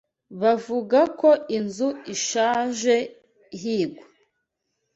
Bavuga 0.41 0.99
ko 1.19 1.29
inzu 1.57 1.89
ishaje 2.13 2.95
ihigwa. 3.55 4.03